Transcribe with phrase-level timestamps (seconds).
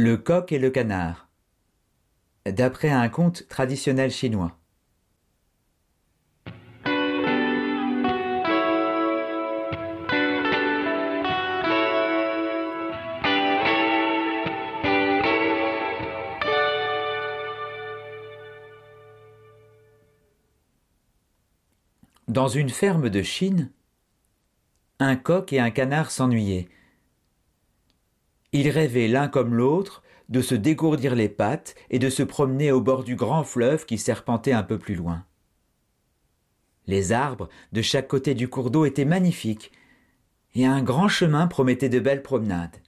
[0.00, 1.28] Le coq et le canard.
[2.46, 4.56] D'après un conte traditionnel chinois.
[22.28, 23.72] Dans une ferme de Chine,
[25.00, 26.68] un coq et un canard s'ennuyaient.
[28.52, 32.80] Ils rêvaient l'un comme l'autre de se dégourdir les pattes et de se promener au
[32.80, 35.24] bord du grand fleuve qui serpentait un peu plus loin.
[36.86, 39.72] Les arbres de chaque côté du cours d'eau étaient magnifiques,
[40.54, 42.78] et un grand chemin promettait de belles promenades.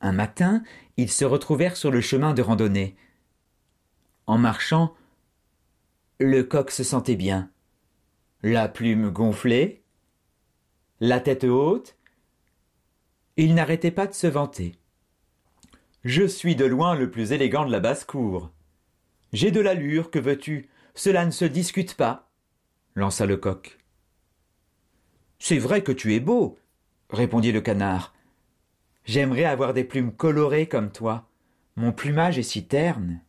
[0.00, 0.62] Un matin,
[0.96, 2.96] ils se retrouvèrent sur le chemin de randonnée.
[4.26, 4.94] En marchant,
[6.18, 7.50] le coq se sentait bien.
[8.42, 9.84] La plume gonflée,
[11.00, 11.96] la tête haute,
[13.36, 14.76] il n'arrêtait pas de se vanter.
[16.04, 18.50] Je suis de loin le plus élégant de la basse-cour.
[19.32, 20.68] J'ai de l'allure, que veux-tu?
[20.94, 22.30] Cela ne se discute pas,
[22.94, 23.78] lança le coq.
[25.38, 26.58] C'est vrai que tu es beau,
[27.10, 28.14] répondit le canard.
[29.04, 31.28] J'aimerais avoir des plumes colorées comme toi.
[31.76, 33.20] Mon plumage est si terne.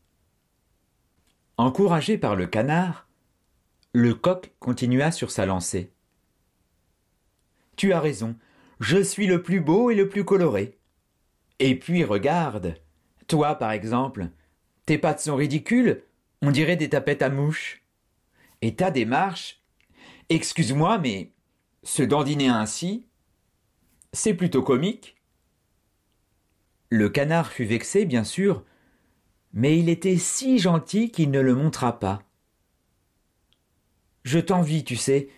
[1.58, 3.08] Encouragé par le canard,
[3.92, 5.92] le coq continua sur sa lancée.
[7.76, 8.36] Tu as raison,
[8.80, 10.78] je suis le plus beau et le plus coloré.
[11.60, 12.76] Et puis regarde,
[13.28, 14.30] toi par exemple,
[14.86, 16.04] tes pattes sont ridicules,
[16.42, 17.84] on dirait des tapettes à mouches.
[18.62, 19.62] Et ta démarche,
[20.30, 21.32] excuse-moi, mais
[21.84, 23.06] se dandiner ainsi,
[24.14, 25.16] c'est plutôt comique.
[26.90, 28.64] Le canard fut vexé, bien sûr,
[29.54, 32.24] mais il était si gentil qu'il ne le montra pas.
[34.24, 35.30] Je t'envie, tu sais.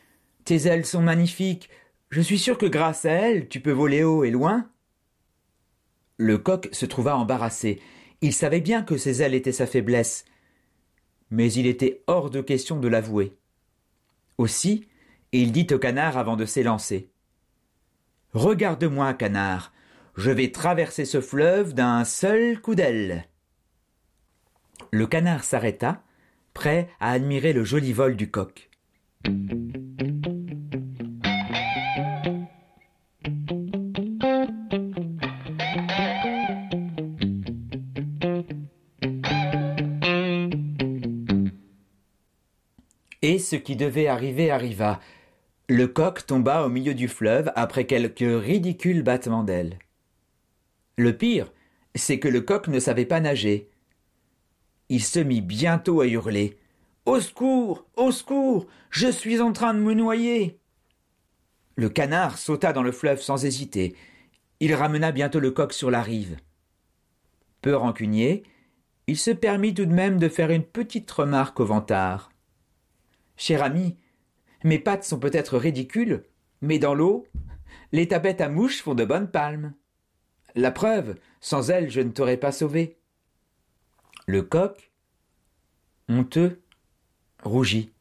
[0.46, 1.70] Tes ailes sont magnifiques,
[2.10, 4.70] je suis sûr que grâce à elle, tu peux voler haut et loin.
[6.18, 7.82] Le coq se trouva embarrassé.
[8.22, 10.26] Il savait bien que ses ailes étaient sa faiblesse,
[11.32, 13.38] mais il était hors de question de l'avouer.
[14.38, 14.88] Aussi,
[15.32, 17.10] il dit au canard avant de s'élancer.
[18.34, 19.72] Regarde-moi, canard,
[20.16, 23.26] je vais traverser ce fleuve d'un seul coup d'aile.
[24.92, 26.04] Le canard s'arrêta,
[26.54, 28.70] prêt à admirer le joli vol du coq.
[43.22, 45.00] Et ce qui devait arriver arriva.
[45.68, 49.78] Le coq tomba au milieu du fleuve après quelques ridicules battements d'ailes.
[50.98, 51.52] Le pire,
[51.96, 53.70] c'est que le coq ne savait pas nager.
[54.90, 56.58] Il se mit bientôt à hurler.
[57.06, 57.86] Au secours.
[57.96, 58.68] Au secours.
[58.90, 60.60] Je suis en train de me noyer.
[61.76, 63.96] Le canard sauta dans le fleuve sans hésiter.
[64.60, 66.38] Il ramena bientôt le coq sur la rive.
[67.62, 68.44] Peu rancunier,
[69.08, 72.32] il se permit tout de même de faire une petite remarque au vantard.
[73.40, 73.98] Cher ami,
[74.66, 76.26] mes pattes sont peut-être ridicules,
[76.60, 77.26] mais dans l'eau,
[77.94, 79.74] les tapettes à mouches font de bonnes palmes.
[80.56, 83.00] La preuve, sans elles, je ne t'aurais pas sauvé.
[84.28, 84.92] Le coq,
[86.10, 86.62] honteux,
[87.42, 87.94] rougit.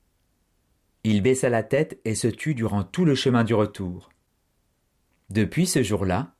[1.04, 4.10] Il baissa la tête et se tut durant tout le chemin du retour.
[5.30, 6.34] Depuis ce jour-là,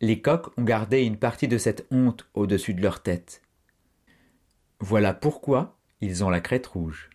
[0.00, 3.42] les coqs ont gardé une partie de cette honte au-dessus de leur tête.
[4.80, 7.10] Voilà pourquoi ils ont la crête rouge.